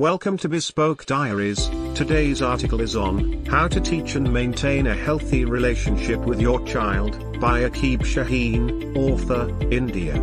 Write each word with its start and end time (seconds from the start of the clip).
Welcome 0.00 0.38
to 0.38 0.48
Bespoke 0.48 1.06
Diaries. 1.06 1.68
Today's 1.94 2.42
article 2.42 2.80
is 2.80 2.96
on 2.96 3.44
How 3.44 3.68
to 3.68 3.80
Teach 3.80 4.16
and 4.16 4.32
Maintain 4.32 4.88
a 4.88 4.92
Healthy 4.96 5.44
Relationship 5.44 6.18
with 6.18 6.40
Your 6.40 6.66
Child 6.66 7.38
by 7.38 7.60
Akib 7.60 8.00
Shaheen, 8.00 8.96
author, 8.96 9.56
India. 9.70 10.14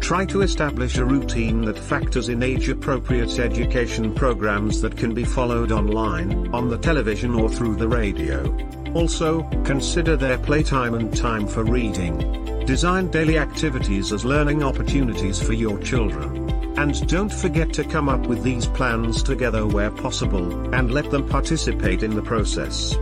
Try 0.00 0.26
to 0.26 0.42
establish 0.42 0.98
a 0.98 1.06
routine 1.06 1.62
that 1.62 1.78
factors 1.78 2.28
in 2.28 2.42
age 2.42 2.68
appropriate 2.68 3.38
education 3.38 4.14
programs 4.14 4.82
that 4.82 4.94
can 4.94 5.14
be 5.14 5.24
followed 5.24 5.72
online, 5.72 6.52
on 6.52 6.68
the 6.68 6.76
television, 6.76 7.34
or 7.34 7.48
through 7.48 7.76
the 7.76 7.88
radio. 7.88 8.44
Also, 8.92 9.40
consider 9.64 10.18
their 10.18 10.36
playtime 10.36 10.92
and 10.92 11.16
time 11.16 11.46
for 11.48 11.64
reading. 11.64 12.66
Design 12.66 13.10
daily 13.10 13.38
activities 13.38 14.12
as 14.12 14.26
learning 14.26 14.62
opportunities 14.62 15.42
for 15.42 15.54
your 15.54 15.78
children. 15.78 16.39
And 16.76 17.06
don't 17.08 17.32
forget 17.32 17.72
to 17.74 17.84
come 17.84 18.08
up 18.08 18.26
with 18.26 18.42
these 18.42 18.66
plans 18.66 19.22
together 19.22 19.66
where 19.66 19.90
possible, 19.90 20.74
and 20.74 20.92
let 20.92 21.10
them 21.10 21.28
participate 21.28 22.02
in 22.02 22.14
the 22.14 22.22
process. 22.22 22.96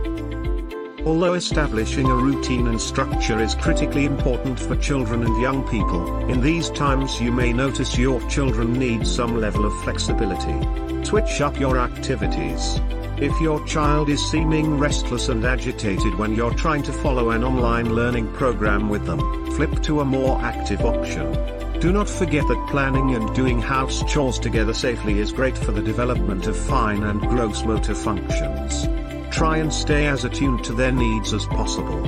Although 1.05 1.33
establishing 1.33 2.07
a 2.07 2.15
routine 2.15 2.67
and 2.67 2.79
structure 2.79 3.39
is 3.39 3.55
critically 3.55 4.05
important 4.05 4.59
for 4.59 4.75
children 4.75 5.23
and 5.23 5.41
young 5.41 5.67
people, 5.69 6.29
in 6.29 6.41
these 6.41 6.69
times 6.71 7.21
you 7.21 7.31
may 7.31 7.53
notice 7.53 7.97
your 7.97 8.21
children 8.29 8.73
need 8.73 9.07
some 9.07 9.39
level 9.39 9.65
of 9.65 9.83
flexibility. 9.83 11.05
Switch 11.05 11.39
up 11.39 11.57
your 11.57 11.79
activities. 11.79 12.79
If 13.17 13.39
your 13.41 13.65
child 13.65 14.09
is 14.09 14.29
seeming 14.29 14.77
restless 14.77 15.29
and 15.29 15.43
agitated 15.45 16.15
when 16.15 16.35
you're 16.35 16.53
trying 16.53 16.83
to 16.83 16.93
follow 16.93 17.31
an 17.31 17.43
online 17.43 17.95
learning 17.95 18.31
program 18.33 18.89
with 18.89 19.05
them, 19.05 19.19
flip 19.53 19.81
to 19.83 20.01
a 20.01 20.05
more 20.05 20.39
active 20.41 20.81
option. 20.85 21.58
Do 21.79 21.93
not 21.93 22.09
forget 22.09 22.45
that 22.45 22.67
planning 22.69 23.15
and 23.15 23.33
doing 23.33 23.61
house 23.61 24.03
chores 24.03 24.37
together 24.37 24.73
safely 24.73 25.19
is 25.19 25.31
great 25.31 25.57
for 25.57 25.71
the 25.71 25.81
development 25.81 26.45
of 26.47 26.57
fine 26.57 27.03
and 27.03 27.21
gross 27.21 27.63
motor 27.63 27.95
functions. 27.95 28.85
Try 29.33 29.59
and 29.59 29.71
stay 29.71 30.07
as 30.07 30.25
attuned 30.25 30.65
to 30.65 30.73
their 30.73 30.91
needs 30.91 31.33
as 31.33 31.45
possible. 31.45 32.03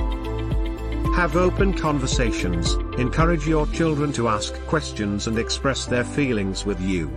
Have 1.14 1.36
open 1.36 1.72
conversations, 1.72 2.74
encourage 2.98 3.48
your 3.48 3.66
children 3.68 4.12
to 4.12 4.28
ask 4.28 4.52
questions 4.66 5.26
and 5.26 5.38
express 5.38 5.86
their 5.86 6.04
feelings 6.04 6.66
with 6.66 6.78
you. 6.78 7.08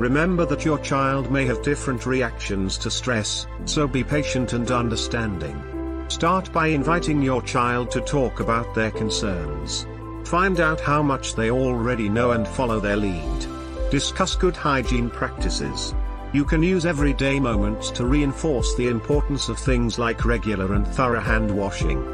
Remember 0.00 0.46
that 0.46 0.64
your 0.64 0.78
child 0.78 1.30
may 1.30 1.44
have 1.44 1.62
different 1.62 2.06
reactions 2.06 2.78
to 2.78 2.90
stress, 2.90 3.46
so 3.66 3.86
be 3.86 4.02
patient 4.02 4.54
and 4.54 4.70
understanding. 4.70 5.62
Start 6.08 6.50
by 6.54 6.68
inviting 6.68 7.20
your 7.20 7.42
child 7.42 7.90
to 7.90 8.00
talk 8.00 8.40
about 8.40 8.74
their 8.74 8.92
concerns. 8.92 9.86
Find 10.28 10.60
out 10.60 10.78
how 10.78 11.02
much 11.02 11.36
they 11.36 11.50
already 11.50 12.10
know 12.10 12.32
and 12.32 12.46
follow 12.46 12.80
their 12.80 12.98
lead. 12.98 13.46
Discuss 13.90 14.36
good 14.36 14.54
hygiene 14.54 15.08
practices. 15.08 15.94
You 16.34 16.44
can 16.44 16.62
use 16.62 16.84
everyday 16.84 17.40
moments 17.40 17.90
to 17.92 18.04
reinforce 18.04 18.74
the 18.74 18.88
importance 18.88 19.48
of 19.48 19.58
things 19.58 19.98
like 19.98 20.26
regular 20.26 20.74
and 20.74 20.86
thorough 20.86 21.18
hand 21.20 21.50
washing. 21.50 22.04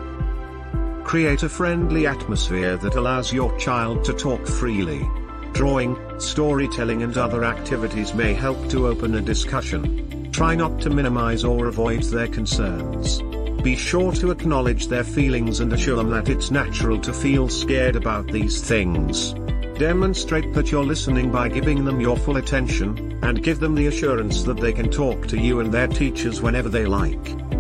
Create 1.03 1.43
a 1.43 1.49
friendly 1.49 2.07
atmosphere 2.07 2.77
that 2.77 2.95
allows 2.95 3.33
your 3.33 3.59
child 3.59 4.05
to 4.05 4.13
talk 4.13 4.47
freely. 4.47 5.05
Drawing, 5.53 5.99
storytelling 6.21 7.03
and 7.03 7.19
other 7.19 7.45
activities 7.45 8.15
may 8.15 8.33
help 8.33 8.69
to 8.69 8.87
open 8.87 9.17
a 9.17 9.21
discussion. 9.21 10.31
Try 10.31 10.55
not 10.55 10.81
to 10.83 10.91
minimize 10.91 11.43
or 11.43 11.67
avoid 11.67 12.05
their 12.05 12.29
concerns. 12.29 13.21
Be 13.65 13.77
sure 13.77 14.13
to 14.13 14.31
acknowledge 14.31 14.89
their 14.89 15.03
feelings 15.03 15.61
and 15.61 15.73
assure 15.73 15.97
them 15.97 16.11
that 16.11 16.29
it's 16.29 16.51
natural 16.51 17.01
to 17.01 17.15
feel 17.15 17.49
scared 17.49 17.97
about 17.97 18.27
these 18.27 18.61
things. 18.61 19.33
Demonstrate 19.79 20.53
that 20.53 20.71
you're 20.71 20.85
listening 20.85 21.33
by 21.33 21.49
giving 21.49 21.87
them 21.87 21.99
your 21.99 22.19
full 22.19 22.37
attention, 22.37 23.19
and 23.23 23.43
give 23.43 23.61
them 23.61 23.75
the 23.75 23.87
assurance 23.87 24.43
that 24.43 24.59
they 24.59 24.75
can 24.75 24.91
talk 24.91 25.27
to 25.29 25.39
you 25.39 25.61
and 25.61 25.73
their 25.73 25.89
teachers 25.89 26.43
whenever 26.43 26.69
they 26.69 26.85
like. 26.85 27.54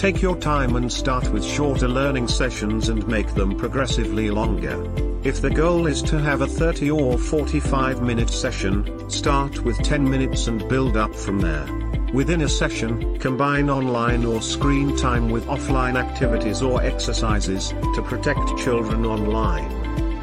Take 0.00 0.22
your 0.22 0.36
time 0.36 0.76
and 0.76 0.90
start 0.90 1.28
with 1.28 1.44
shorter 1.44 1.86
learning 1.86 2.26
sessions 2.26 2.88
and 2.88 3.06
make 3.06 3.34
them 3.34 3.54
progressively 3.54 4.30
longer. 4.30 4.82
If 5.24 5.42
the 5.42 5.50
goal 5.50 5.86
is 5.86 6.00
to 6.04 6.18
have 6.18 6.40
a 6.40 6.46
30 6.46 6.90
or 6.90 7.18
45 7.18 8.00
minute 8.00 8.30
session, 8.30 9.10
start 9.10 9.58
with 9.62 9.76
10 9.82 10.08
minutes 10.08 10.46
and 10.46 10.66
build 10.70 10.96
up 10.96 11.14
from 11.14 11.40
there. 11.40 11.66
Within 12.14 12.40
a 12.40 12.48
session, 12.48 13.18
combine 13.18 13.68
online 13.68 14.24
or 14.24 14.40
screen 14.40 14.96
time 14.96 15.28
with 15.28 15.44
offline 15.44 15.98
activities 15.98 16.62
or 16.62 16.82
exercises 16.82 17.68
to 17.94 18.02
protect 18.02 18.56
children 18.56 19.04
online. 19.04 19.68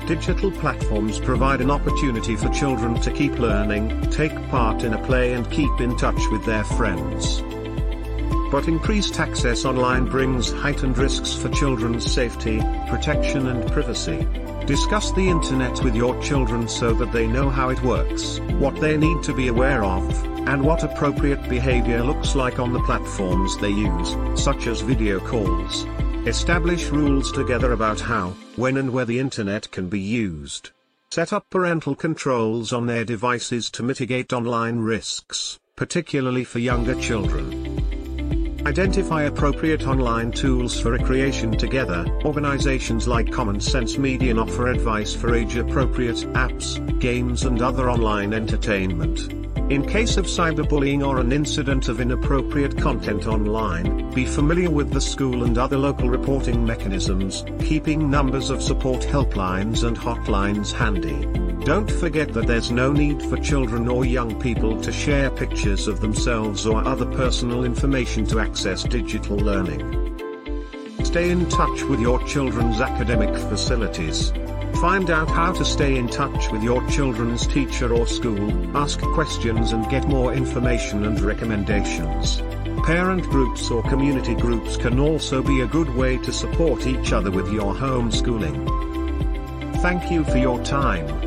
Digital 0.07 0.49
platforms 0.49 1.19
provide 1.19 1.61
an 1.61 1.69
opportunity 1.69 2.35
for 2.35 2.49
children 2.49 2.99
to 3.01 3.11
keep 3.11 3.37
learning, 3.37 4.09
take 4.09 4.33
part 4.49 4.81
in 4.81 4.95
a 4.95 5.05
play 5.05 5.33
and 5.33 5.47
keep 5.51 5.79
in 5.79 5.95
touch 5.97 6.19
with 6.31 6.43
their 6.45 6.63
friends. 6.63 7.43
But 8.49 8.67
increased 8.67 9.19
access 9.19 9.65
online 9.65 10.05
brings 10.05 10.51
heightened 10.51 10.97
risks 10.97 11.33
for 11.33 11.49
children's 11.49 12.09
safety, 12.09 12.59
protection 12.87 13.47
and 13.47 13.69
privacy. 13.71 14.25
Discuss 14.65 15.11
the 15.11 15.29
internet 15.29 15.83
with 15.83 15.95
your 15.95 16.21
children 16.21 16.67
so 16.67 16.93
that 16.93 17.11
they 17.11 17.27
know 17.27 17.49
how 17.49 17.69
it 17.69 17.81
works, 17.83 18.39
what 18.59 18.79
they 18.79 18.97
need 18.97 19.21
to 19.23 19.33
be 19.33 19.47
aware 19.47 19.83
of, 19.83 20.03
and 20.47 20.63
what 20.63 20.83
appropriate 20.83 21.47
behavior 21.49 22.03
looks 22.03 22.35
like 22.35 22.57
on 22.57 22.71
the 22.71 22.83
platforms 22.83 23.57
they 23.57 23.69
use, 23.69 24.15
such 24.41 24.67
as 24.67 24.81
video 24.81 25.19
calls. 25.19 25.85
Establish 26.25 26.89
rules 26.89 27.31
together 27.31 27.71
about 27.71 27.99
how, 27.99 28.29
when 28.57 28.77
and 28.77 28.91
where 28.91 29.05
the 29.05 29.19
internet 29.19 29.71
can 29.71 29.87
be 29.87 29.99
used. 29.99 30.71
Set 31.11 31.31
up 31.31 31.49
parental 31.49 31.95
controls 31.95 32.73
on 32.73 32.85
their 32.85 33.05
devices 33.05 33.69
to 33.71 33.83
mitigate 33.83 34.33
online 34.33 34.79
risks, 34.79 35.57
particularly 35.77 36.43
for 36.43 36.59
younger 36.59 36.95
children. 36.95 37.56
Identify 38.67 39.23
appropriate 39.23 39.87
online 39.87 40.29
tools 40.29 40.77
for 40.77 40.91
recreation 40.91 41.53
together. 41.53 42.05
Organizations 42.25 43.07
like 43.07 43.31
Common 43.31 43.61
Sense 43.61 43.97
Media 43.97 44.35
offer 44.35 44.67
advice 44.67 45.15
for 45.15 45.33
age 45.33 45.55
appropriate 45.55 46.17
apps, 46.33 46.77
games, 46.99 47.45
and 47.45 47.61
other 47.61 47.89
online 47.89 48.33
entertainment. 48.33 49.31
In 49.71 49.87
case 49.87 50.17
of 50.17 50.25
cyberbullying 50.25 51.07
or 51.07 51.21
an 51.21 51.31
incident 51.31 51.87
of 51.87 52.01
inappropriate 52.01 52.77
content 52.77 53.25
online, 53.25 54.13
be 54.13 54.25
familiar 54.25 54.69
with 54.69 54.91
the 54.91 54.99
school 54.99 55.45
and 55.45 55.57
other 55.57 55.77
local 55.77 56.09
reporting 56.09 56.65
mechanisms, 56.65 57.45
keeping 57.63 58.11
numbers 58.11 58.49
of 58.49 58.61
support 58.61 58.99
helplines 58.99 59.85
and 59.87 59.95
hotlines 59.95 60.73
handy. 60.73 61.46
Don't 61.67 61.91
forget 61.91 62.31
that 62.31 62.47
there's 62.47 62.71
no 62.71 62.93
need 62.93 63.21
for 63.21 63.35
children 63.35 63.89
or 63.89 64.05
young 64.05 64.39
people 64.39 64.79
to 64.79 64.89
share 64.89 65.29
pictures 65.29 65.89
of 65.89 65.99
themselves 65.99 66.65
or 66.65 66.77
other 66.87 67.05
personal 67.05 67.65
information 67.65 68.25
to 68.27 68.39
access 68.39 68.83
digital 68.83 69.35
learning. 69.35 69.83
Stay 71.03 71.29
in 71.29 71.49
touch 71.49 71.83
with 71.83 71.99
your 71.99 72.25
children's 72.25 72.79
academic 72.79 73.35
facilities. 73.35 74.31
Find 74.79 75.09
out 75.09 75.27
how 75.27 75.51
to 75.51 75.65
stay 75.65 75.97
in 75.97 76.07
touch 76.07 76.49
with 76.53 76.63
your 76.63 76.87
children's 76.87 77.45
teacher 77.45 77.93
or 77.93 78.07
school, 78.07 78.77
ask 78.77 79.01
questions 79.01 79.73
and 79.73 79.89
get 79.89 80.07
more 80.07 80.33
information 80.33 81.03
and 81.03 81.19
recommendations. 81.19 82.41
Parent 82.85 83.23
groups 83.23 83.69
or 83.69 83.83
community 83.83 84.35
groups 84.35 84.77
can 84.77 85.01
also 85.01 85.43
be 85.43 85.59
a 85.59 85.67
good 85.67 85.93
way 85.95 86.15
to 86.19 86.31
support 86.31 86.87
each 86.87 87.11
other 87.11 87.29
with 87.29 87.51
your 87.51 87.73
homeschooling. 87.73 88.55
Thank 89.81 90.09
you 90.09 90.23
for 90.23 90.37
your 90.37 90.63
time. 90.63 91.26